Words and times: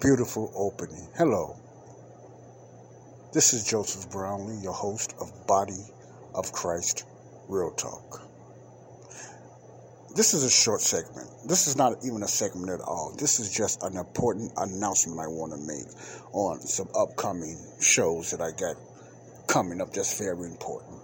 Beautiful 0.00 0.52
opening. 0.54 1.08
Hello. 1.16 1.56
This 3.32 3.52
is 3.52 3.64
Joseph 3.68 4.08
Brownlee, 4.12 4.62
your 4.62 4.72
host 4.72 5.12
of 5.20 5.32
Body 5.48 5.82
of 6.36 6.52
Christ 6.52 7.04
Real 7.48 7.72
Talk. 7.72 8.22
This 10.14 10.34
is 10.34 10.44
a 10.44 10.50
short 10.50 10.82
segment. 10.82 11.28
This 11.48 11.66
is 11.66 11.76
not 11.76 11.96
even 12.04 12.22
a 12.22 12.28
segment 12.28 12.70
at 12.70 12.80
all. 12.80 13.12
This 13.18 13.40
is 13.40 13.52
just 13.52 13.82
an 13.82 13.96
important 13.96 14.52
announcement 14.56 15.18
I 15.18 15.26
want 15.26 15.52
to 15.54 15.58
make 15.66 15.88
on 16.32 16.60
some 16.60 16.88
upcoming 16.94 17.58
shows 17.80 18.30
that 18.30 18.40
I 18.40 18.52
got 18.52 18.76
coming 19.48 19.80
up 19.80 19.92
that's 19.92 20.16
very 20.16 20.46
important. 20.46 21.00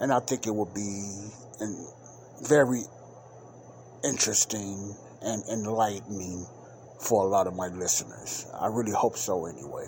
And 0.00 0.10
I 0.10 0.20
think 0.20 0.46
it 0.46 0.54
will 0.54 0.72
be 0.74 1.28
very 2.42 2.84
interesting 4.02 4.96
and 5.20 5.42
enlightening 5.52 6.46
for 7.00 7.24
a 7.24 7.28
lot 7.28 7.46
of 7.46 7.56
my 7.56 7.68
listeners. 7.68 8.46
I 8.60 8.66
really 8.66 8.92
hope 8.92 9.16
so 9.16 9.46
anyway. 9.46 9.86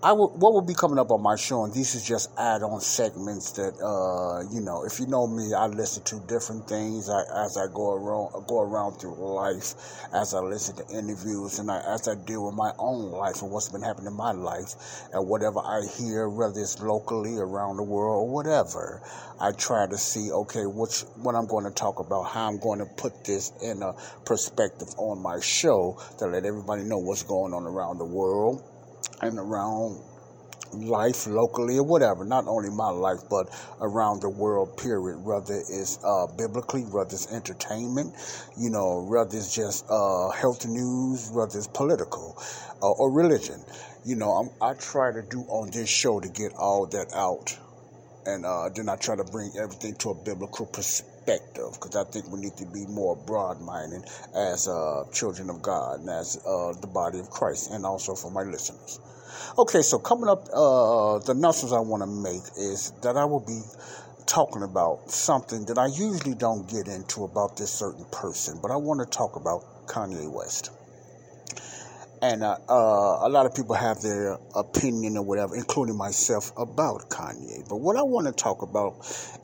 I 0.00 0.12
will, 0.12 0.28
what 0.28 0.52
will 0.52 0.62
be 0.62 0.74
coming 0.74 0.96
up 0.96 1.10
on 1.10 1.22
my 1.22 1.34
show, 1.34 1.64
and 1.64 1.74
these 1.74 1.96
is 1.96 2.06
just 2.06 2.30
add-on 2.38 2.80
segments 2.80 3.50
that, 3.58 3.74
uh, 3.82 4.48
you 4.54 4.60
know, 4.60 4.84
if 4.84 5.00
you 5.00 5.08
know 5.08 5.26
me, 5.26 5.52
I 5.52 5.66
listen 5.66 6.04
to 6.04 6.20
different 6.28 6.68
things 6.68 7.10
as 7.10 7.56
I 7.56 7.66
go 7.74 7.94
around, 7.94 8.46
go 8.46 8.60
around 8.60 9.00
through 9.00 9.16
life, 9.16 9.74
as 10.14 10.34
I 10.34 10.38
listen 10.38 10.76
to 10.76 10.96
interviews, 10.96 11.58
and 11.58 11.68
I, 11.68 11.80
as 11.80 12.06
I 12.06 12.14
deal 12.14 12.46
with 12.46 12.54
my 12.54 12.70
own 12.78 13.10
life 13.10 13.42
and 13.42 13.50
what's 13.50 13.70
been 13.70 13.82
happening 13.82 14.06
in 14.06 14.16
my 14.16 14.30
life, 14.30 15.02
and 15.12 15.28
whatever 15.28 15.58
I 15.58 15.82
hear, 15.98 16.28
whether 16.28 16.60
it's 16.60 16.80
locally, 16.80 17.36
around 17.36 17.78
the 17.78 17.82
world, 17.82 18.28
or 18.28 18.32
whatever, 18.32 19.02
I 19.40 19.50
try 19.50 19.88
to 19.88 19.98
see, 19.98 20.30
okay, 20.30 20.66
which 20.66 21.00
what 21.16 21.34
I'm 21.34 21.48
going 21.48 21.64
to 21.64 21.72
talk 21.72 21.98
about, 21.98 22.22
how 22.22 22.46
I'm 22.46 22.60
going 22.60 22.78
to 22.78 22.86
put 22.86 23.24
this 23.24 23.50
in 23.60 23.82
a 23.82 23.94
perspective 24.24 24.94
on 24.96 25.20
my 25.20 25.40
show 25.40 26.00
to 26.18 26.26
let 26.26 26.44
everybody 26.44 26.84
know 26.84 26.98
what's 26.98 27.24
going 27.24 27.52
on 27.52 27.66
around 27.66 27.98
the 27.98 28.06
world 28.06 28.62
and 29.20 29.38
around 29.38 30.00
life 30.72 31.26
locally 31.26 31.78
or 31.78 31.82
whatever, 31.82 32.24
not 32.24 32.46
only 32.46 32.70
my 32.70 32.90
life, 32.90 33.20
but 33.30 33.48
around 33.80 34.20
the 34.20 34.28
world, 34.28 34.76
period. 34.76 35.24
Whether 35.24 35.54
it's 35.54 35.98
uh, 36.04 36.26
biblically, 36.36 36.82
whether 36.82 37.14
it's 37.14 37.32
entertainment, 37.32 38.14
you 38.56 38.70
know, 38.70 39.02
whether 39.02 39.36
it's 39.36 39.54
just 39.54 39.86
uh, 39.90 40.30
health 40.30 40.66
news, 40.66 41.30
whether 41.32 41.58
it's 41.58 41.68
political 41.68 42.36
uh, 42.82 42.90
or 42.90 43.10
religion. 43.10 43.62
You 44.04 44.16
know, 44.16 44.30
I'm, 44.32 44.50
I 44.62 44.74
try 44.74 45.12
to 45.12 45.22
do 45.22 45.40
on 45.48 45.70
this 45.70 45.88
show 45.88 46.20
to 46.20 46.28
get 46.28 46.54
all 46.54 46.86
that 46.86 47.12
out. 47.14 47.56
And 48.26 48.44
uh, 48.44 48.68
then 48.74 48.88
I 48.88 48.96
try 48.96 49.16
to 49.16 49.24
bring 49.24 49.52
everything 49.58 49.94
to 49.96 50.10
a 50.10 50.14
biblical 50.14 50.66
perspective 50.66 51.17
because 51.28 51.94
I 51.94 52.04
think 52.04 52.30
we 52.32 52.40
need 52.40 52.56
to 52.56 52.66
be 52.66 52.86
more 52.86 53.14
broad 53.14 53.60
minded 53.60 54.04
as 54.34 54.66
uh, 54.66 55.04
children 55.12 55.50
of 55.50 55.60
God 55.60 56.00
and 56.00 56.08
as 56.08 56.38
uh, 56.46 56.72
the 56.80 56.86
body 56.86 57.18
of 57.18 57.28
Christ, 57.28 57.70
and 57.70 57.84
also 57.84 58.14
for 58.14 58.30
my 58.30 58.42
listeners. 58.42 58.98
Okay, 59.58 59.82
so 59.82 59.98
coming 59.98 60.28
up, 60.28 60.48
uh, 60.54 61.18
the 61.18 61.32
announcements 61.32 61.72
I 61.72 61.80
want 61.80 62.02
to 62.02 62.06
make 62.06 62.42
is 62.56 62.92
that 63.02 63.16
I 63.16 63.26
will 63.26 63.44
be 63.44 63.60
talking 64.26 64.62
about 64.62 65.10
something 65.10 65.66
that 65.66 65.76
I 65.78 65.86
usually 65.86 66.34
don't 66.34 66.68
get 66.68 66.88
into 66.88 67.24
about 67.24 67.56
this 67.56 67.70
certain 67.70 68.06
person, 68.10 68.58
but 68.62 68.70
I 68.70 68.76
want 68.76 69.00
to 69.00 69.06
talk 69.06 69.36
about 69.36 69.86
Kanye 69.86 70.30
West 70.30 70.70
and 72.22 72.42
uh, 72.42 72.58
uh, 72.68 73.26
a 73.26 73.28
lot 73.28 73.46
of 73.46 73.54
people 73.54 73.74
have 73.74 74.00
their 74.00 74.38
opinion 74.54 75.16
or 75.16 75.24
whatever, 75.24 75.54
including 75.56 75.96
myself, 75.96 76.52
about 76.56 77.08
Kanye. 77.10 77.68
But 77.68 77.76
what 77.76 77.96
I 77.96 78.02
want 78.02 78.26
to 78.26 78.32
talk 78.32 78.62
about 78.62 78.94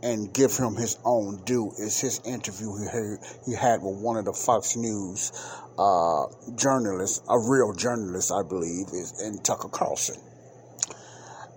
and 0.03 0.33
give 0.33 0.57
him 0.57 0.77
his 0.77 0.99
own 1.05 1.43
due 1.45 1.73
is 1.79 2.01
his 2.01 2.21
interview 2.25 2.77
he 2.79 2.87
had, 2.87 3.19
he 3.47 3.55
had 3.55 3.83
with 3.83 4.01
one 4.01 4.17
of 4.17 4.25
the 4.25 4.33
Fox 4.33 4.77
News 4.77 5.33
uh, 5.79 6.27
journalists, 6.57 7.23
a 7.29 7.39
real 7.39 7.73
journalist, 7.73 8.33
I 8.33 8.43
believe, 8.43 8.89
is 8.93 9.21
in 9.23 9.39
Tucker 9.43 9.69
Carlson 9.69 10.17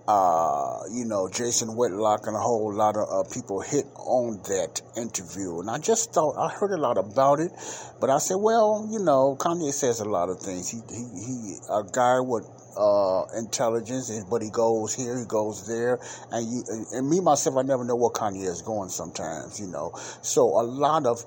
uh, 0.08 0.84
you 0.90 1.04
know, 1.04 1.28
Jason 1.28 1.76
Whitlock 1.76 2.26
and 2.26 2.34
a 2.34 2.40
whole 2.40 2.72
lot 2.72 2.96
of 2.96 3.08
uh, 3.12 3.28
people 3.28 3.60
hit 3.60 3.84
on 3.96 4.38
that 4.44 4.80
interview. 4.96 5.60
And 5.60 5.68
I 5.68 5.76
just 5.76 6.14
thought, 6.14 6.34
I 6.38 6.48
heard 6.48 6.70
a 6.70 6.78
lot 6.78 6.96
about 6.96 7.40
it, 7.40 7.52
but 8.00 8.08
I 8.08 8.16
said, 8.16 8.36
well, 8.36 8.88
you 8.90 9.00
know, 9.00 9.36
Kanye 9.38 9.70
says 9.70 10.00
a 10.00 10.06
lot 10.06 10.30
of 10.30 10.40
things. 10.40 10.70
He, 10.70 10.78
he, 10.88 11.04
he 11.04 11.56
a 11.68 11.82
guy 11.92 12.20
with 12.20 12.48
uh, 12.78 13.24
intelligence, 13.36 14.10
but 14.30 14.40
he 14.40 14.48
goes 14.48 14.94
here, 14.94 15.18
he 15.18 15.26
goes 15.26 15.68
there, 15.68 15.98
and 16.32 16.50
you, 16.50 16.64
and 16.94 17.10
me 17.10 17.20
myself, 17.20 17.58
I 17.58 17.62
never 17.62 17.84
know 17.84 17.96
what 17.96 18.14
Kanye 18.14 18.48
is 18.48 18.62
going 18.62 18.88
sometimes, 18.88 19.60
you 19.60 19.66
know. 19.66 19.92
So 20.22 20.58
a 20.58 20.64
lot 20.64 21.04
of 21.04 21.22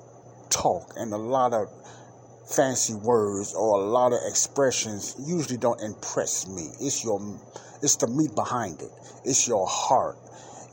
talk 0.49 0.93
and 0.97 1.13
a 1.13 1.17
lot 1.17 1.53
of 1.53 1.67
fancy 2.49 2.95
words 2.95 3.53
or 3.53 3.79
a 3.79 3.85
lot 3.85 4.11
of 4.11 4.19
expressions 4.25 5.15
usually 5.19 5.57
don't 5.57 5.81
impress 5.81 6.47
me. 6.47 6.71
It's 6.81 7.03
your 7.03 7.19
it's 7.81 7.95
the 7.97 8.07
meat 8.07 8.35
behind 8.35 8.81
it. 8.81 8.91
It's 9.25 9.47
your 9.47 9.67
heart, 9.67 10.17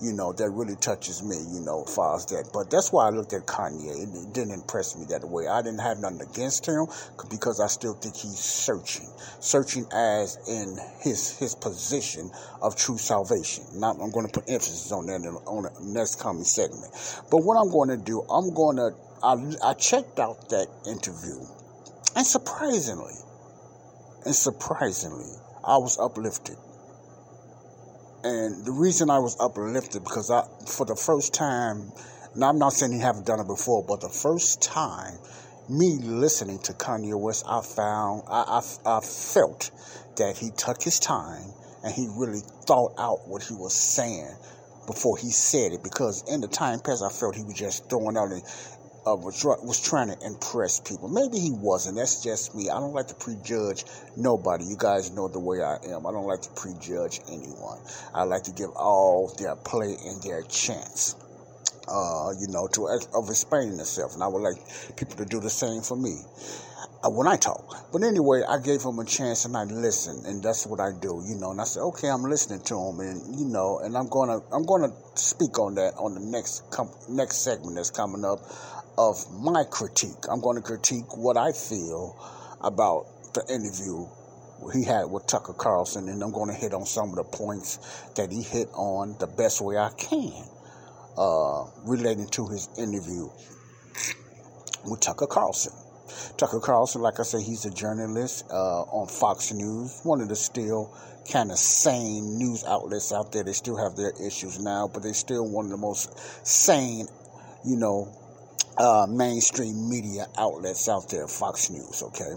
you 0.00 0.12
know, 0.12 0.32
that 0.32 0.50
really 0.50 0.76
touches 0.76 1.22
me, 1.22 1.36
you 1.52 1.60
know, 1.60 1.84
far 1.84 2.16
as 2.16 2.26
that. 2.26 2.50
But 2.52 2.70
that's 2.70 2.92
why 2.92 3.06
I 3.06 3.10
looked 3.10 3.32
at 3.32 3.46
Kanye. 3.46 4.02
It 4.02 4.32
didn't 4.32 4.52
impress 4.52 4.96
me 4.96 5.06
that 5.10 5.24
way. 5.24 5.48
I 5.48 5.62
didn't 5.62 5.80
have 5.80 5.98
nothing 5.98 6.20
against 6.22 6.66
him 6.66 6.86
because 7.30 7.60
I 7.60 7.66
still 7.66 7.94
think 7.94 8.14
he's 8.14 8.38
searching, 8.38 9.08
searching 9.40 9.86
as 9.92 10.38
in 10.48 10.78
his 11.00 11.36
his 11.38 11.54
position 11.54 12.30
of 12.62 12.76
true 12.76 12.98
salvation. 12.98 13.64
Now 13.74 13.92
I'm 13.92 14.10
going 14.10 14.26
to 14.26 14.32
put 14.32 14.48
emphasis 14.48 14.92
on 14.92 15.06
that 15.06 15.20
on 15.46 15.64
the 15.64 15.72
next 15.82 16.20
coming 16.20 16.44
segment. 16.44 16.92
But 17.30 17.38
what 17.38 17.56
I'm 17.56 17.70
going 17.70 17.88
to 17.88 17.96
do, 17.96 18.22
I'm 18.30 18.54
going 18.54 18.76
to 18.76 18.94
I, 19.22 19.34
I 19.70 19.74
checked 19.74 20.20
out 20.20 20.48
that 20.50 20.68
interview, 20.86 21.40
and 22.14 22.24
surprisingly, 22.24 23.14
and 24.24 24.34
surprisingly, 24.34 25.32
I 25.64 25.78
was 25.78 25.98
uplifted. 25.98 26.56
And 28.24 28.64
the 28.64 28.72
reason 28.72 29.10
I 29.10 29.18
was 29.20 29.36
uplifted 29.38 30.02
because 30.02 30.30
I, 30.30 30.42
for 30.66 30.84
the 30.84 30.96
first 30.96 31.34
time, 31.34 31.92
now 32.34 32.48
I'm 32.48 32.58
not 32.58 32.72
saying 32.72 32.92
he 32.92 32.98
haven't 32.98 33.26
done 33.26 33.38
it 33.38 33.46
before, 33.46 33.84
but 33.86 34.00
the 34.00 34.08
first 34.08 34.60
time, 34.60 35.18
me 35.68 35.98
listening 36.02 36.58
to 36.60 36.72
Kanye 36.72 37.14
West, 37.14 37.44
I 37.46 37.62
found, 37.62 38.22
I, 38.26 38.60
I, 38.86 38.96
I 38.98 39.00
felt 39.00 39.70
that 40.16 40.36
he 40.36 40.50
took 40.50 40.82
his 40.82 40.98
time 40.98 41.52
and 41.84 41.94
he 41.94 42.08
really 42.16 42.40
thought 42.66 42.94
out 42.98 43.28
what 43.28 43.44
he 43.44 43.54
was 43.54 43.72
saying 43.72 44.34
before 44.88 45.16
he 45.16 45.30
said 45.30 45.72
it. 45.72 45.84
Because 45.84 46.24
in 46.26 46.40
the 46.40 46.48
time 46.48 46.80
past, 46.80 47.04
I 47.04 47.10
felt 47.10 47.36
he 47.36 47.44
was 47.44 47.54
just 47.54 47.88
throwing 47.88 48.16
out 48.16 48.32
uh, 49.08 49.16
was, 49.16 49.44
was 49.44 49.80
trying 49.80 50.08
to 50.08 50.26
impress 50.26 50.80
people. 50.80 51.08
Maybe 51.08 51.38
he 51.38 51.50
wasn't. 51.50 51.96
That's 51.96 52.22
just 52.22 52.54
me. 52.54 52.68
I 52.68 52.78
don't 52.80 52.92
like 52.92 53.08
to 53.08 53.14
prejudge 53.14 53.84
nobody. 54.16 54.64
You 54.64 54.76
guys 54.76 55.10
know 55.10 55.28
the 55.28 55.38
way 55.38 55.62
I 55.62 55.76
am. 55.94 56.06
I 56.06 56.12
don't 56.12 56.26
like 56.26 56.42
to 56.42 56.50
prejudge 56.50 57.20
anyone. 57.28 57.78
I 58.14 58.24
like 58.24 58.44
to 58.44 58.52
give 58.52 58.70
all 58.70 59.32
their 59.38 59.56
play 59.56 59.96
and 60.04 60.22
their 60.22 60.42
chance. 60.42 61.16
Uh, 61.88 62.32
you 62.38 62.48
know, 62.48 62.68
to 62.68 62.86
of 62.86 63.30
explaining 63.30 63.78
themselves, 63.78 64.14
and 64.14 64.22
I 64.22 64.26
would 64.26 64.42
like 64.42 64.58
people 64.96 65.16
to 65.16 65.24
do 65.24 65.40
the 65.40 65.48
same 65.48 65.80
for 65.80 65.96
me 65.96 66.20
uh, 67.02 67.08
when 67.08 67.26
I 67.26 67.36
talk. 67.36 67.90
But 67.92 68.02
anyway, 68.02 68.42
I 68.46 68.58
gave 68.58 68.82
him 68.82 68.98
a 68.98 69.04
chance 69.04 69.44
and 69.44 69.56
I 69.56 69.64
listened, 69.64 70.26
and 70.26 70.42
that's 70.42 70.66
what 70.66 70.80
I 70.80 70.92
do, 70.92 71.22
you 71.26 71.36
know. 71.36 71.50
And 71.52 71.60
I 71.60 71.64
said, 71.64 71.80
okay, 71.80 72.08
I'm 72.08 72.22
listening 72.22 72.60
to 72.60 72.74
him, 72.76 73.00
and 73.00 73.38
you 73.38 73.46
know, 73.46 73.80
and 73.82 73.96
I'm 73.96 74.08
gonna 74.08 74.40
I'm 74.52 74.66
gonna 74.66 74.92
speak 75.14 75.58
on 75.58 75.76
that 75.76 75.94
on 75.96 76.14
the 76.14 76.20
next 76.20 76.70
com- 76.70 76.92
next 77.08 77.42
segment 77.42 77.76
that's 77.76 77.90
coming 77.90 78.24
up 78.24 78.40
of 78.98 79.16
my 79.32 79.62
critique. 79.70 80.26
I'm 80.28 80.40
going 80.40 80.56
to 80.56 80.62
critique 80.62 81.16
what 81.16 81.36
I 81.36 81.52
feel 81.52 82.18
about 82.60 83.06
the 83.32 83.44
interview 83.48 84.06
he 84.74 84.84
had 84.84 85.04
with 85.04 85.26
Tucker 85.28 85.52
Carlson, 85.52 86.08
and 86.08 86.20
I'm 86.20 86.32
going 86.32 86.48
to 86.48 86.54
hit 86.54 86.74
on 86.74 86.84
some 86.84 87.10
of 87.10 87.14
the 87.14 87.24
points 87.24 87.78
that 88.16 88.32
he 88.32 88.42
hit 88.42 88.68
on 88.74 89.16
the 89.20 89.28
best 89.28 89.60
way 89.60 89.78
I 89.78 89.90
can 89.96 90.44
uh, 91.16 91.64
relating 91.84 92.26
to 92.30 92.48
his 92.48 92.68
interview 92.76 93.28
with 94.84 95.00
Tucker 95.00 95.28
Carlson. 95.28 95.72
Tucker 96.36 96.58
Carlson, 96.58 97.00
like 97.00 97.20
I 97.20 97.22
said, 97.22 97.42
he's 97.42 97.66
a 97.66 97.70
journalist 97.70 98.46
uh, 98.50 98.82
on 98.82 99.06
Fox 99.06 99.52
News, 99.52 100.00
one 100.02 100.20
of 100.20 100.28
the 100.28 100.36
still 100.36 100.92
kind 101.30 101.52
of 101.52 101.58
sane 101.58 102.36
news 102.36 102.64
outlets 102.64 103.12
out 103.12 103.30
there. 103.30 103.44
They 103.44 103.52
still 103.52 103.76
have 103.76 103.94
their 103.94 104.12
issues 104.26 104.58
now, 104.58 104.88
but 104.92 105.04
they're 105.04 105.14
still 105.14 105.48
one 105.48 105.66
of 105.66 105.70
the 105.70 105.76
most 105.76 106.18
sane, 106.44 107.06
you 107.64 107.76
know, 107.76 108.12
uh, 108.78 109.06
mainstream 109.08 109.88
media 109.88 110.26
outlets 110.36 110.88
out 110.88 111.08
there, 111.10 111.26
Fox 111.26 111.70
News, 111.70 112.02
okay? 112.02 112.32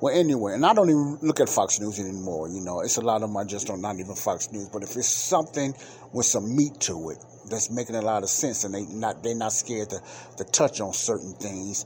Well, 0.00 0.12
anyway, 0.12 0.54
and 0.54 0.66
I 0.66 0.74
don't 0.74 0.90
even 0.90 1.18
look 1.22 1.38
at 1.38 1.48
Fox 1.48 1.78
News 1.78 2.00
anymore. 2.00 2.48
You 2.48 2.60
know, 2.60 2.80
it's 2.80 2.96
a 2.96 3.00
lot 3.00 3.22
of 3.22 3.28
them 3.28 3.36
I 3.36 3.44
just 3.44 3.68
don't, 3.68 3.80
not 3.80 4.00
even 4.00 4.16
Fox 4.16 4.50
News. 4.50 4.68
But 4.68 4.82
if 4.82 4.96
it's 4.96 5.06
something 5.06 5.74
with 6.12 6.26
some 6.26 6.56
meat 6.56 6.80
to 6.80 7.10
it 7.10 7.18
that's 7.48 7.70
making 7.70 7.94
a 7.94 8.02
lot 8.02 8.24
of 8.24 8.28
sense, 8.28 8.64
and 8.64 8.74
they 8.74 8.82
not 8.86 9.22
they're 9.22 9.36
not 9.36 9.52
scared 9.52 9.90
to 9.90 10.02
to 10.38 10.44
touch 10.44 10.80
on 10.80 10.92
certain 10.92 11.34
things, 11.34 11.84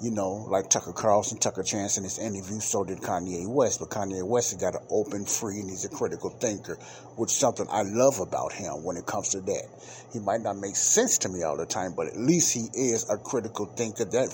you 0.00 0.12
know, 0.12 0.46
like 0.48 0.70
Tucker 0.70 0.92
Carlson, 0.92 1.38
Tucker 1.38 1.62
Chance 1.62 1.98
in 1.98 2.04
his 2.04 2.18
interview, 2.18 2.60
so 2.60 2.84
did 2.84 2.98
Kanye 2.98 3.48
West. 3.48 3.80
But 3.80 3.90
Kanye 3.90 4.26
West 4.26 4.52
has 4.52 4.60
got 4.60 4.80
an 4.80 4.86
open, 4.90 5.24
free, 5.24 5.60
and 5.60 5.68
he's 5.68 5.84
a 5.84 5.88
critical 5.88 6.30
thinker, 6.30 6.76
which 7.16 7.32
is 7.32 7.36
something 7.36 7.66
I 7.70 7.82
love 7.82 8.20
about 8.20 8.52
him 8.52 8.84
when 8.84 8.96
it 8.96 9.06
comes 9.06 9.30
to 9.30 9.40
that. 9.40 9.64
He 10.12 10.20
might 10.20 10.40
not 10.40 10.56
make 10.56 10.76
sense 10.76 11.18
to 11.18 11.28
me 11.28 11.42
all 11.42 11.56
the 11.56 11.66
time, 11.66 11.94
but 11.96 12.06
at 12.06 12.16
least 12.16 12.54
he 12.54 12.68
is 12.72 13.10
a 13.10 13.18
critical 13.18 13.66
thinker. 13.66 14.04
That, 14.04 14.30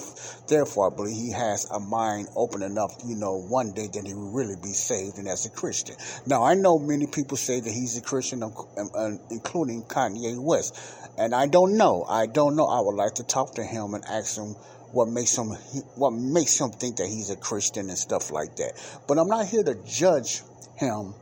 therefore, 0.48 0.92
I 0.92 0.96
believe 0.96 1.16
he 1.16 1.32
has 1.32 1.70
a 1.70 1.80
mind 1.80 2.28
open 2.36 2.62
enough, 2.62 2.92
you 3.04 3.16
know, 3.16 3.40
one 3.40 3.72
day 3.72 3.88
that 3.92 4.06
he 4.06 4.12
will 4.12 4.32
really 4.32 4.56
be 4.62 4.72
saved 4.72 5.18
and 5.18 5.26
as 5.26 5.46
a 5.46 5.50
Christian. 5.50 5.96
Now, 6.26 6.44
I 6.44 6.54
know 6.54 6.78
many 6.78 7.06
people 7.06 7.36
say 7.38 7.60
that 7.60 7.72
he's 7.72 7.96
a 7.96 8.02
Christian, 8.02 8.42
um, 8.42 8.52
um, 8.94 9.20
including 9.30 9.82
Kanye 9.84 10.38
West. 10.38 10.78
And 11.16 11.34
I 11.34 11.46
don't 11.46 11.76
know. 11.76 12.04
I 12.08 12.26
don't 12.26 12.56
know. 12.56 12.66
I 12.66 12.80
would 12.80 12.96
like 12.96 13.14
to 13.14 13.22
talk 13.22 13.54
to 13.54 13.62
him 13.62 13.94
and 13.94 14.04
ask 14.04 14.36
him 14.36 14.56
what 14.94 15.08
makes 15.08 15.36
him 15.36 15.48
what 15.96 16.10
makes 16.12 16.58
him 16.60 16.70
think 16.70 16.96
that 16.96 17.06
he's 17.06 17.30
a 17.30 17.36
Christian 17.36 17.88
and 17.88 17.98
stuff 17.98 18.30
like 18.30 18.56
that. 18.56 18.72
But 19.08 19.18
I'm 19.18 19.28
not 19.28 19.46
here 19.46 19.64
to 19.64 19.74
judge 19.86 20.42
him 20.76 21.14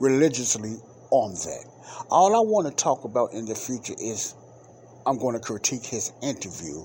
religiously 0.00 0.76
on 1.10 1.34
that. 1.34 1.64
All 2.10 2.34
I 2.36 2.40
want 2.40 2.68
to 2.68 2.74
talk 2.74 3.04
about 3.04 3.32
in 3.32 3.46
the 3.46 3.54
future 3.54 3.94
is 3.98 4.34
I'm 5.06 5.18
going 5.18 5.34
to 5.34 5.40
critique 5.40 5.84
his 5.84 6.12
interview 6.22 6.84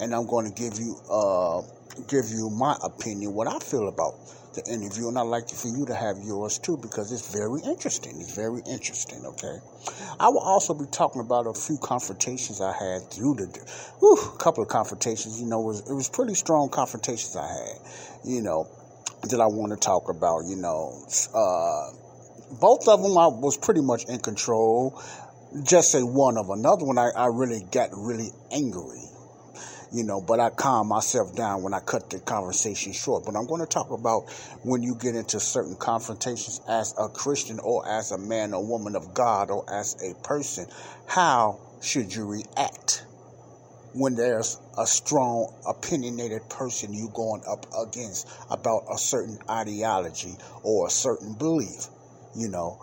and 0.00 0.14
I'm 0.14 0.26
going 0.26 0.52
to 0.52 0.54
give 0.54 0.78
you 0.78 0.96
uh 1.10 1.62
give 2.06 2.30
you 2.30 2.50
my 2.50 2.76
opinion 2.82 3.34
what 3.34 3.48
I 3.48 3.58
feel 3.58 3.88
about 3.88 4.14
the 4.54 4.72
interview, 4.72 5.08
and 5.08 5.18
I'd 5.18 5.22
like 5.22 5.48
for 5.48 5.68
you 5.68 5.86
to 5.86 5.94
have 5.94 6.18
yours 6.24 6.58
too 6.58 6.76
because 6.76 7.12
it's 7.12 7.32
very 7.32 7.60
interesting. 7.62 8.20
It's 8.20 8.34
very 8.34 8.62
interesting, 8.66 9.24
okay? 9.24 9.58
I 10.18 10.28
will 10.28 10.40
also 10.40 10.74
be 10.74 10.86
talking 10.90 11.20
about 11.20 11.46
a 11.46 11.54
few 11.54 11.78
confrontations 11.78 12.60
I 12.60 12.72
had 12.72 13.10
through 13.10 13.34
the, 13.36 13.46
whew, 14.00 14.18
a 14.34 14.38
couple 14.38 14.62
of 14.62 14.68
confrontations. 14.68 15.40
You 15.40 15.46
know, 15.46 15.60
it 15.62 15.66
was, 15.66 15.90
it 15.90 15.94
was 15.94 16.08
pretty 16.08 16.34
strong 16.34 16.70
confrontations 16.70 17.36
I 17.36 17.46
had, 17.46 17.78
you 18.24 18.42
know, 18.42 18.66
that 19.30 19.40
I 19.40 19.46
want 19.46 19.72
to 19.72 19.78
talk 19.78 20.08
about. 20.08 20.46
You 20.46 20.56
know, 20.56 21.04
uh, 21.34 21.90
both 22.60 22.88
of 22.88 23.02
them 23.02 23.18
I 23.18 23.28
was 23.28 23.56
pretty 23.56 23.82
much 23.82 24.04
in 24.06 24.18
control. 24.18 25.00
Just 25.62 25.92
say 25.92 26.02
one 26.02 26.36
of 26.36 26.50
another 26.50 26.84
one, 26.84 26.98
I, 26.98 27.10
I 27.16 27.26
really 27.26 27.64
got 27.70 27.90
really 27.92 28.30
angry 28.52 29.07
you 29.92 30.04
know, 30.04 30.20
but 30.20 30.40
I 30.40 30.50
calm 30.50 30.88
myself 30.88 31.34
down 31.34 31.62
when 31.62 31.72
I 31.72 31.80
cut 31.80 32.10
the 32.10 32.20
conversation 32.20 32.92
short. 32.92 33.24
But 33.24 33.36
I'm 33.36 33.46
going 33.46 33.60
to 33.60 33.66
talk 33.66 33.90
about 33.90 34.30
when 34.62 34.82
you 34.82 34.94
get 34.94 35.14
into 35.14 35.40
certain 35.40 35.76
confrontations 35.76 36.60
as 36.68 36.94
a 36.98 37.08
Christian 37.08 37.58
or 37.58 37.88
as 37.88 38.12
a 38.12 38.18
man 38.18 38.52
or 38.52 38.64
woman 38.66 38.96
of 38.96 39.14
God 39.14 39.50
or 39.50 39.64
as 39.72 39.96
a 40.02 40.14
person. 40.22 40.66
How 41.06 41.60
should 41.80 42.14
you 42.14 42.26
react 42.26 43.04
when 43.94 44.14
there's 44.14 44.60
a 44.76 44.86
strong, 44.86 45.54
opinionated 45.66 46.48
person 46.50 46.92
you're 46.92 47.10
going 47.10 47.42
up 47.48 47.66
against 47.86 48.28
about 48.50 48.84
a 48.92 48.98
certain 48.98 49.38
ideology 49.48 50.36
or 50.62 50.86
a 50.86 50.90
certain 50.90 51.34
belief? 51.34 51.86
You 52.36 52.48
know, 52.48 52.78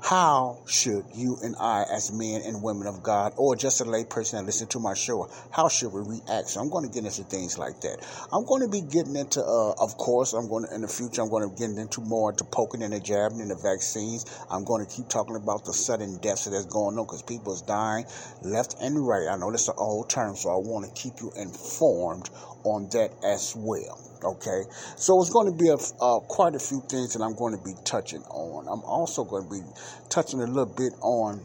how 0.00 0.58
should 0.66 1.04
you 1.14 1.38
and 1.42 1.56
I, 1.58 1.84
as 1.92 2.12
men 2.12 2.42
and 2.42 2.62
women 2.62 2.86
of 2.86 3.02
God, 3.02 3.32
or 3.36 3.56
just 3.56 3.80
a 3.80 3.84
lay 3.84 4.04
person 4.04 4.38
that 4.38 4.46
listen 4.46 4.68
to 4.68 4.78
my 4.78 4.94
show, 4.94 5.28
how 5.50 5.68
should 5.68 5.92
we 5.92 6.00
react? 6.00 6.48
So 6.48 6.60
I'm 6.60 6.70
going 6.70 6.88
to 6.88 6.92
get 6.92 7.04
into 7.04 7.24
things 7.24 7.58
like 7.58 7.80
that. 7.80 7.98
I'm 8.32 8.44
going 8.44 8.62
to 8.62 8.68
be 8.68 8.80
getting 8.80 9.16
into, 9.16 9.42
uh, 9.42 9.74
of 9.78 9.96
course, 9.96 10.32
I'm 10.32 10.48
going 10.48 10.66
to, 10.66 10.74
in 10.74 10.82
the 10.82 10.88
future, 10.88 11.22
I'm 11.22 11.30
going 11.30 11.48
to 11.48 11.54
get 11.54 11.70
into 11.70 12.00
more 12.00 12.30
into 12.30 12.44
poking 12.44 12.82
and 12.82 12.92
the 12.92 13.00
jabbing 13.00 13.40
and 13.40 13.50
the 13.50 13.56
vaccines. 13.56 14.24
I'm 14.50 14.64
going 14.64 14.86
to 14.86 14.90
keep 14.90 15.08
talking 15.08 15.36
about 15.36 15.64
the 15.64 15.72
sudden 15.72 16.18
deaths 16.18 16.44
that's 16.44 16.66
going 16.66 16.98
on 16.98 17.04
because 17.04 17.22
people 17.22 17.52
is 17.52 17.62
dying 17.62 18.06
left 18.42 18.76
and 18.80 19.06
right. 19.06 19.28
I 19.28 19.36
know 19.36 19.50
that's 19.50 19.68
an 19.68 19.74
old 19.76 20.08
term, 20.08 20.36
so 20.36 20.50
I 20.50 20.56
want 20.56 20.86
to 20.86 20.92
keep 20.92 21.20
you 21.20 21.32
informed 21.36 22.30
on 22.64 22.88
that 22.90 23.12
as 23.24 23.54
well. 23.56 23.98
Okay, 24.24 24.64
so 24.96 25.20
it's 25.20 25.30
going 25.30 25.46
to 25.46 25.56
be 25.56 25.68
a, 25.68 25.76
uh, 26.00 26.18
quite 26.20 26.54
a 26.54 26.58
few 26.58 26.80
things 26.88 27.14
that 27.14 27.22
I'm 27.22 27.36
going 27.36 27.56
to 27.56 27.62
be 27.62 27.74
touching 27.84 28.22
on. 28.22 28.66
I'm 28.66 28.82
also 28.82 29.24
going 29.24 29.44
to 29.44 29.50
be 29.50 29.60
touching 30.08 30.40
a 30.40 30.46
little 30.46 30.66
bit 30.66 30.92
on. 31.00 31.40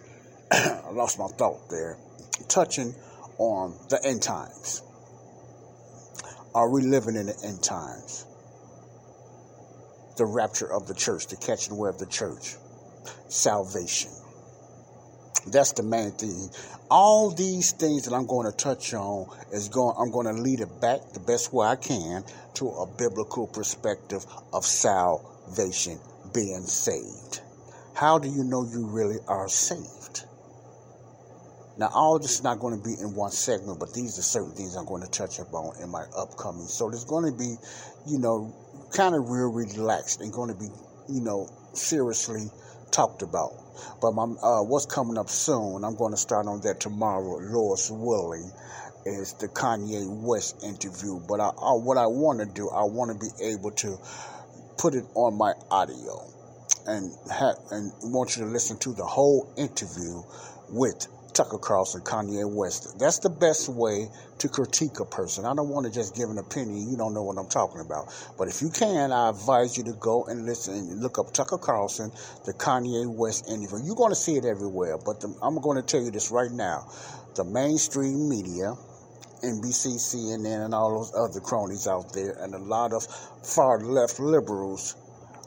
I 0.52 0.90
lost 0.92 1.18
my 1.18 1.26
thought 1.26 1.68
there. 1.68 1.98
Touching 2.48 2.94
on 3.38 3.76
the 3.90 4.00
end 4.04 4.22
times. 4.22 4.82
Are 6.54 6.70
we 6.70 6.82
living 6.82 7.14
in 7.14 7.26
the 7.26 7.38
end 7.44 7.62
times? 7.62 8.24
The 10.16 10.24
rapture 10.24 10.72
of 10.72 10.88
the 10.88 10.94
church, 10.94 11.26
the 11.26 11.36
catching 11.36 11.74
away 11.74 11.90
of 11.90 11.98
the 11.98 12.06
church, 12.06 12.56
salvation. 13.28 14.10
That's 15.46 15.72
the 15.72 15.82
main 15.82 16.10
thing. 16.12 16.50
All 16.90 17.30
these 17.30 17.72
things 17.72 18.04
that 18.04 18.14
I'm 18.14 18.26
going 18.26 18.50
to 18.50 18.56
touch 18.56 18.92
on 18.94 19.28
is 19.52 19.68
going. 19.68 19.94
I'm 19.98 20.10
going 20.10 20.26
to 20.26 20.42
lead 20.42 20.60
it 20.60 20.80
back 20.80 21.00
the 21.12 21.20
best 21.20 21.52
way 21.52 21.66
I 21.66 21.76
can 21.76 22.24
to 22.54 22.68
a 22.68 22.86
biblical 22.86 23.46
perspective 23.46 24.24
of 24.52 24.64
salvation, 24.64 25.98
being 26.34 26.62
saved. 26.62 27.40
How 27.94 28.18
do 28.18 28.28
you 28.28 28.44
know 28.44 28.64
you 28.64 28.86
really 28.86 29.18
are 29.26 29.48
saved? 29.48 30.24
Now, 31.78 31.90
all 31.94 32.18
this 32.18 32.32
is 32.32 32.42
not 32.42 32.58
going 32.58 32.76
to 32.76 32.82
be 32.82 32.94
in 33.00 33.14
one 33.14 33.30
segment, 33.30 33.78
but 33.78 33.94
these 33.94 34.18
are 34.18 34.22
certain 34.22 34.50
things 34.50 34.74
I'm 34.74 34.86
going 34.86 35.02
to 35.02 35.10
touch 35.10 35.38
upon 35.38 35.80
in 35.80 35.88
my 35.88 36.04
upcoming. 36.16 36.66
So 36.66 36.90
there's 36.90 37.04
going 37.04 37.30
to 37.30 37.38
be, 37.38 37.54
you 38.06 38.18
know, 38.18 38.52
kind 38.96 39.14
of 39.14 39.30
real 39.30 39.52
relaxed 39.52 40.20
and 40.20 40.32
going 40.32 40.48
to 40.48 40.58
be, 40.58 40.66
you 41.08 41.20
know, 41.20 41.48
seriously 41.74 42.50
talked 42.90 43.22
about. 43.22 43.52
But 44.00 44.12
my, 44.12 44.24
uh, 44.42 44.62
what's 44.62 44.86
coming 44.86 45.18
up 45.18 45.28
soon, 45.28 45.84
I'm 45.84 45.96
going 45.96 46.12
to 46.12 46.18
start 46.18 46.46
on 46.46 46.60
that 46.62 46.80
tomorrow, 46.80 47.38
Lord 47.40 47.78
willing, 47.90 48.50
is 49.06 49.34
the 49.34 49.48
Kanye 49.48 50.06
West 50.22 50.62
interview. 50.64 51.20
But 51.28 51.40
I, 51.40 51.48
I, 51.48 51.72
what 51.74 51.96
I 51.96 52.06
want 52.06 52.40
to 52.40 52.46
do, 52.46 52.68
I 52.68 52.84
want 52.84 53.12
to 53.12 53.18
be 53.18 53.44
able 53.44 53.70
to 53.72 53.98
put 54.78 54.94
it 54.94 55.04
on 55.14 55.36
my 55.36 55.54
audio 55.70 56.24
and 56.86 57.12
have, 57.30 57.56
and 57.70 57.92
want 58.02 58.36
you 58.36 58.44
to 58.44 58.50
listen 58.50 58.78
to 58.78 58.94
the 58.94 59.04
whole 59.04 59.52
interview 59.56 60.22
with 60.70 61.06
Tucker 61.38 61.58
Carlson, 61.58 62.00
Kanye 62.00 62.44
West. 62.52 62.98
That's 62.98 63.20
the 63.20 63.30
best 63.30 63.68
way 63.68 64.08
to 64.38 64.48
critique 64.48 64.98
a 64.98 65.04
person. 65.04 65.44
I 65.44 65.54
don't 65.54 65.68
want 65.68 65.86
to 65.86 65.92
just 65.92 66.16
give 66.16 66.30
an 66.30 66.38
opinion. 66.38 66.90
You 66.90 66.96
don't 66.96 67.14
know 67.14 67.22
what 67.22 67.38
I'm 67.38 67.46
talking 67.46 67.80
about. 67.80 68.10
But 68.36 68.48
if 68.48 68.60
you 68.60 68.70
can, 68.70 69.12
I 69.12 69.28
advise 69.28 69.78
you 69.78 69.84
to 69.84 69.92
go 70.00 70.24
and 70.24 70.46
listen 70.46 70.74
and 70.74 71.00
look 71.00 71.16
up 71.20 71.32
Tucker 71.32 71.58
Carlson, 71.58 72.10
the 72.44 72.52
Kanye 72.54 73.06
West 73.06 73.48
interview. 73.48 73.86
You're 73.86 73.94
going 73.94 74.10
to 74.10 74.16
see 74.16 74.34
it 74.34 74.44
everywhere. 74.44 74.98
But 74.98 75.20
the, 75.20 75.32
I'm 75.40 75.60
going 75.60 75.76
to 75.76 75.82
tell 75.86 76.02
you 76.02 76.10
this 76.10 76.32
right 76.32 76.50
now. 76.50 76.90
The 77.36 77.44
mainstream 77.44 78.28
media, 78.28 78.74
NBC, 79.44 79.94
CNN, 79.94 80.64
and 80.64 80.74
all 80.74 80.98
those 80.98 81.14
other 81.14 81.38
cronies 81.38 81.86
out 81.86 82.12
there, 82.14 82.32
and 82.42 82.52
a 82.52 82.58
lot 82.58 82.92
of 82.92 83.06
far 83.44 83.78
left 83.78 84.18
liberals 84.18 84.96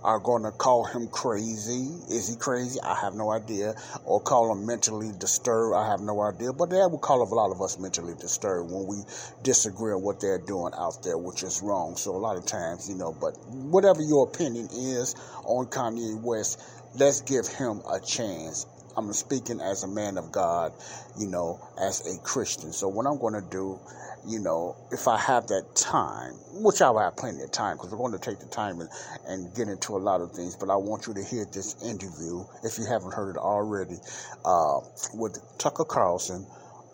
are 0.03 0.19
going 0.19 0.43
to 0.43 0.51
call 0.51 0.85
him 0.85 1.07
crazy. 1.07 1.89
Is 2.09 2.27
he 2.29 2.35
crazy? 2.35 2.79
I 2.81 2.95
have 2.95 3.13
no 3.13 3.31
idea. 3.31 3.75
Or 4.05 4.19
call 4.19 4.51
him 4.51 4.65
mentally 4.65 5.11
disturbed. 5.17 5.75
I 5.75 5.87
have 5.89 6.01
no 6.01 6.21
idea. 6.21 6.53
But 6.53 6.69
they 6.69 6.77
will 6.77 6.97
call 6.97 7.21
a 7.21 7.29
lot 7.33 7.51
of 7.51 7.61
us 7.61 7.77
mentally 7.77 8.15
disturbed 8.19 8.71
when 8.71 8.87
we 8.87 8.97
disagree 9.43 9.93
on 9.93 10.01
what 10.01 10.19
they're 10.19 10.39
doing 10.39 10.73
out 10.77 11.03
there, 11.03 11.17
which 11.17 11.43
is 11.43 11.61
wrong. 11.61 11.95
So 11.95 12.15
a 12.15 12.17
lot 12.17 12.37
of 12.37 12.45
times, 12.45 12.89
you 12.89 12.95
know, 12.95 13.15
but 13.19 13.37
whatever 13.49 14.01
your 14.01 14.27
opinion 14.27 14.65
is 14.73 15.15
on 15.45 15.67
Kanye 15.67 16.19
West, 16.21 16.61
let's 16.95 17.21
give 17.21 17.47
him 17.47 17.81
a 17.89 17.99
chance. 17.99 18.65
I'm 18.97 19.11
speaking 19.13 19.61
as 19.61 19.83
a 19.83 19.87
man 19.87 20.17
of 20.17 20.31
God, 20.31 20.73
you 21.17 21.27
know, 21.27 21.59
as 21.81 22.13
a 22.13 22.19
Christian. 22.21 22.73
So 22.73 22.87
what 22.87 23.05
I'm 23.05 23.19
going 23.19 23.33
to 23.33 23.47
do 23.49 23.79
you 24.27 24.39
know, 24.39 24.75
if 24.91 25.07
I 25.07 25.17
have 25.17 25.47
that 25.47 25.75
time, 25.75 26.33
which 26.53 26.81
I 26.81 26.89
will 26.89 26.99
have 26.99 27.15
plenty 27.15 27.41
of 27.41 27.51
time 27.51 27.77
because 27.77 27.91
we're 27.91 27.97
going 27.97 28.11
to 28.11 28.19
take 28.19 28.39
the 28.39 28.47
time 28.47 28.79
and, 28.79 28.89
and 29.27 29.55
get 29.55 29.67
into 29.67 29.95
a 29.95 30.01
lot 30.01 30.21
of 30.21 30.31
things. 30.31 30.55
But 30.55 30.69
I 30.69 30.75
want 30.75 31.07
you 31.07 31.13
to 31.15 31.23
hear 31.23 31.45
this 31.45 31.81
interview, 31.83 32.43
if 32.63 32.77
you 32.77 32.85
haven't 32.85 33.13
heard 33.13 33.31
it 33.31 33.37
already, 33.37 33.97
uh, 34.45 34.79
with 35.13 35.39
Tucker 35.57 35.85
Carlson 35.85 36.45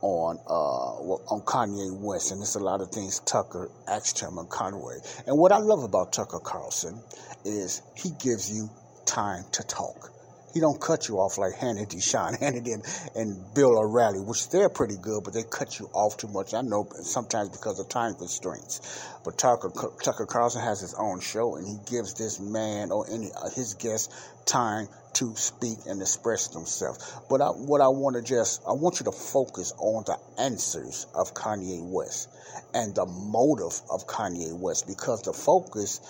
on 0.01 0.37
uh, 0.47 1.33
on 1.33 1.41
Kanye 1.41 1.99
West, 1.99 2.31
and 2.31 2.41
it's 2.41 2.55
a 2.55 2.59
lot 2.59 2.81
of 2.81 2.91
things 2.91 3.19
Tucker 3.21 3.69
asked 3.87 4.19
him 4.19 4.37
on 4.37 4.47
Kanye. 4.47 5.25
And 5.27 5.37
what 5.37 5.51
I 5.51 5.57
love 5.57 5.83
about 5.83 6.13
Tucker 6.13 6.39
Carlson 6.39 7.01
is 7.43 7.81
he 7.95 8.11
gives 8.11 8.51
you 8.51 8.69
time 9.05 9.43
to 9.53 9.63
talk. 9.63 10.11
He 10.57 10.61
don't 10.61 10.81
cut 10.81 11.07
you 11.07 11.19
off 11.19 11.37
like 11.37 11.53
Hannity, 11.53 12.01
Sean 12.01 12.33
Hannity, 12.41 12.73
and, 12.73 12.83
and 13.13 13.53
Bill 13.53 13.77
O'Reilly, 13.77 14.21
which 14.21 14.49
they're 14.49 14.69
pretty 14.69 14.95
good, 14.99 15.23
but 15.23 15.35
they 15.35 15.43
cut 15.43 15.77
you 15.77 15.87
off 15.93 16.17
too 16.17 16.29
much. 16.29 16.55
I 16.55 16.61
know 16.61 16.89
sometimes 16.93 17.49
because 17.49 17.79
of 17.79 17.89
time 17.89 18.15
constraints. 18.15 19.07
But 19.23 19.37
Tucker, 19.37 19.69
Tucker 20.01 20.25
Carlson 20.25 20.63
has 20.63 20.81
his 20.81 20.95
own 20.95 21.19
show, 21.19 21.57
and 21.57 21.67
he 21.67 21.77
gives 21.87 22.15
this 22.15 22.39
man 22.39 22.89
or 22.91 23.05
any 23.07 23.29
uh, 23.31 23.51
his 23.51 23.75
guests 23.75 24.33
time 24.47 24.87
to 25.13 25.35
speak 25.35 25.77
and 25.85 26.01
express 26.01 26.47
themselves. 26.47 27.13
But 27.29 27.39
I, 27.41 27.49
what 27.49 27.79
I 27.81 27.89
want 27.89 28.15
to 28.15 28.23
just, 28.23 28.63
I 28.67 28.71
want 28.71 28.99
you 28.99 29.03
to 29.05 29.11
focus 29.11 29.73
on 29.77 30.05
the 30.07 30.17
answers 30.41 31.05
of 31.13 31.35
Kanye 31.35 31.87
West 31.87 32.29
and 32.73 32.95
the 32.95 33.05
motive 33.05 33.79
of 33.91 34.07
Kanye 34.07 34.57
West 34.57 34.87
because 34.87 35.21
the 35.21 35.33
focus 35.33 36.01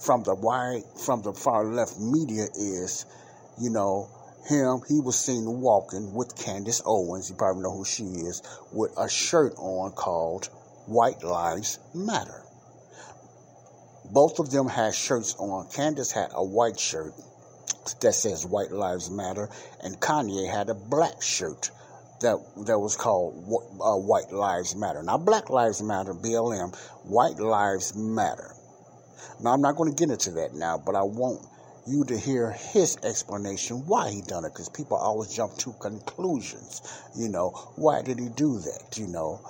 from 0.00 0.24
the 0.24 0.34
wide, 0.34 0.82
from 1.06 1.22
the 1.22 1.34
far 1.34 1.64
left 1.66 2.00
media 2.00 2.48
is, 2.58 3.06
you 3.60 3.70
know, 3.70 4.08
him, 4.48 4.80
he 4.88 5.00
was 5.00 5.18
seen 5.18 5.60
walking 5.60 6.14
with 6.14 6.36
Candace 6.36 6.82
Owens, 6.84 7.28
you 7.28 7.36
probably 7.36 7.62
know 7.62 7.76
who 7.76 7.84
she 7.84 8.04
is, 8.04 8.42
with 8.72 8.92
a 8.98 9.08
shirt 9.08 9.54
on 9.58 9.92
called 9.92 10.46
White 10.86 11.22
Lives 11.22 11.78
Matter. 11.94 12.42
Both 14.12 14.38
of 14.38 14.50
them 14.50 14.66
had 14.66 14.94
shirts 14.94 15.36
on. 15.38 15.68
Candace 15.70 16.10
had 16.10 16.30
a 16.32 16.44
white 16.44 16.80
shirt 16.80 17.12
that 18.00 18.14
says 18.14 18.46
White 18.46 18.72
Lives 18.72 19.10
Matter, 19.10 19.48
and 19.84 20.00
Kanye 20.00 20.50
had 20.50 20.68
a 20.68 20.74
black 20.74 21.22
shirt 21.22 21.70
that 22.20 22.36
that 22.66 22.78
was 22.78 22.96
called 22.96 23.34
uh, 23.80 23.96
White 23.96 24.32
Lives 24.32 24.74
Matter. 24.74 25.02
Now, 25.02 25.18
Black 25.18 25.48
Lives 25.50 25.82
Matter, 25.82 26.14
BLM, 26.14 26.74
White 27.04 27.38
Lives 27.38 27.94
Matter. 27.94 28.52
Now, 29.42 29.52
I'm 29.52 29.60
not 29.60 29.76
going 29.76 29.94
to 29.94 29.96
get 29.96 30.10
into 30.10 30.32
that 30.32 30.54
now, 30.54 30.82
but 30.84 30.94
I 30.94 31.02
want 31.02 31.46
you 31.90 32.04
to 32.04 32.16
hear 32.16 32.52
his 32.52 32.96
explanation 33.02 33.86
why 33.86 34.10
he 34.10 34.22
done 34.22 34.44
it, 34.44 34.52
because 34.52 34.68
people 34.68 34.96
always 34.96 35.34
jump 35.34 35.56
to 35.58 35.74
conclusions. 35.80 36.82
You 37.16 37.28
know, 37.28 37.50
why 37.76 38.02
did 38.02 38.18
he 38.18 38.28
do 38.28 38.58
that? 38.58 38.96
You 38.96 39.08
know. 39.08 39.40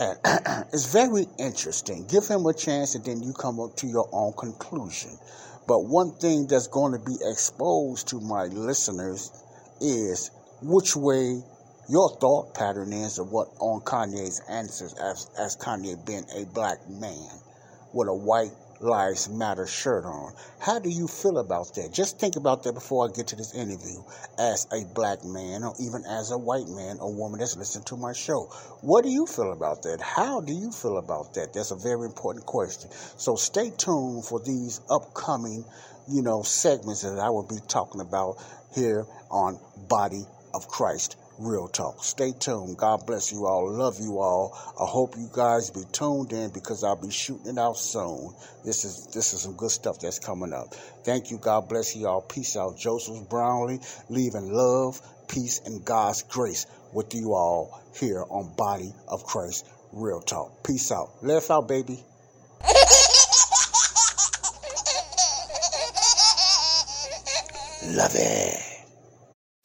And 0.00 0.18
it's 0.72 0.92
very 0.92 1.26
interesting. 1.38 2.06
Give 2.06 2.26
him 2.26 2.46
a 2.46 2.54
chance, 2.54 2.94
and 2.94 3.04
then 3.04 3.22
you 3.22 3.32
come 3.32 3.60
up 3.60 3.76
to 3.76 3.86
your 3.86 4.08
own 4.12 4.32
conclusion. 4.38 5.10
But 5.66 5.80
one 5.80 6.12
thing 6.12 6.46
that's 6.46 6.68
going 6.68 6.92
to 6.92 6.98
be 6.98 7.16
exposed 7.22 8.08
to 8.08 8.20
my 8.20 8.44
listeners 8.44 9.30
is 9.80 10.30
which 10.62 10.94
way 10.94 11.42
your 11.88 12.16
thought 12.16 12.54
pattern 12.54 12.92
is 12.92 13.18
of 13.18 13.30
what 13.30 13.48
on 13.60 13.80
Kanye's 13.80 14.40
answers 14.48 14.94
as, 14.94 15.28
as 15.38 15.56
Kanye 15.56 16.04
being 16.06 16.24
a 16.34 16.44
black 16.46 16.78
man 16.88 17.28
with 17.92 18.08
a 18.08 18.14
white 18.14 18.52
Lives 18.84 19.30
Matter 19.30 19.66
shirt 19.66 20.04
on. 20.04 20.34
How 20.60 20.78
do 20.78 20.90
you 20.90 21.08
feel 21.08 21.38
about 21.38 21.74
that? 21.74 21.90
Just 21.90 22.20
think 22.20 22.36
about 22.36 22.62
that 22.64 22.74
before 22.74 23.08
I 23.08 23.12
get 23.12 23.28
to 23.28 23.36
this 23.36 23.54
interview 23.54 24.02
as 24.38 24.66
a 24.72 24.84
black 24.94 25.24
man 25.24 25.64
or 25.64 25.72
even 25.80 26.04
as 26.04 26.30
a 26.30 26.36
white 26.36 26.68
man 26.68 26.98
or 27.00 27.14
woman 27.14 27.40
that's 27.40 27.56
listening 27.56 27.84
to 27.86 27.96
my 27.96 28.12
show. 28.12 28.50
What 28.82 29.04
do 29.04 29.10
you 29.10 29.24
feel 29.24 29.52
about 29.52 29.82
that? 29.84 30.02
How 30.02 30.42
do 30.42 30.52
you 30.52 30.70
feel 30.70 30.98
about 30.98 31.32
that? 31.34 31.54
That's 31.54 31.70
a 31.70 31.76
very 31.76 32.04
important 32.04 32.44
question. 32.44 32.90
So 33.16 33.36
stay 33.36 33.70
tuned 33.70 34.26
for 34.26 34.38
these 34.40 34.82
upcoming, 34.90 35.64
you 36.06 36.20
know, 36.20 36.42
segments 36.42 37.02
that 37.02 37.18
I 37.18 37.30
will 37.30 37.48
be 37.48 37.60
talking 37.66 38.02
about 38.02 38.36
here 38.74 39.06
on 39.30 39.58
Body 39.88 40.24
of 40.52 40.68
Christ 40.68 41.16
Real 41.38 41.68
Talk. 41.68 42.04
Stay 42.04 42.32
tuned. 42.32 42.76
God 42.76 43.06
bless 43.06 43.32
you 43.32 43.46
all. 43.46 43.70
Love 43.70 43.98
you 44.00 44.20
all. 44.20 44.52
I 44.80 44.86
hope 44.86 45.16
you 45.16 45.28
guys 45.32 45.70
be 45.70 45.82
tuned 45.92 46.32
in 46.32 46.50
because 46.50 46.84
I'll 46.84 47.00
be 47.00 47.10
shooting 47.10 47.56
it 47.56 47.58
out 47.58 47.76
soon. 47.76 48.32
This 48.64 48.84
is 48.84 49.06
this 49.08 49.34
is 49.34 49.42
some 49.42 49.54
good 49.56 49.70
stuff 49.70 49.98
that's 50.00 50.18
coming 50.18 50.52
up. 50.52 50.74
Thank 51.04 51.30
you. 51.30 51.38
God 51.38 51.68
bless 51.68 51.96
you 51.96 52.06
all. 52.06 52.22
Peace 52.22 52.56
out. 52.56 52.78
Joseph 52.78 53.28
Brownlee, 53.28 53.80
leaving 54.08 54.52
love, 54.52 55.00
peace, 55.28 55.60
and 55.64 55.84
God's 55.84 56.22
grace 56.22 56.66
with 56.92 57.14
you 57.14 57.34
all 57.34 57.82
here 57.98 58.24
on 58.30 58.54
Body 58.56 58.92
of 59.08 59.24
Christ 59.24 59.66
Real 59.92 60.20
Talk. 60.20 60.62
Peace 60.64 60.92
out. 60.92 61.10
Laugh 61.22 61.50
out, 61.50 61.68
baby. 61.68 62.04
Love 67.86 68.14
it. 68.14 68.63